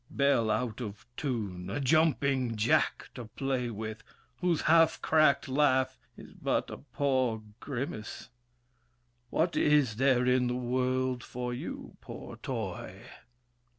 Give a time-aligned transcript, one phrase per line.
[0.09, 4.01] Bell out of tune, a jumping jack to play with,
[4.37, 8.29] Whose half cracked laugh is but a poor grimace!
[9.29, 13.03] What is there in the world for you, poor toy?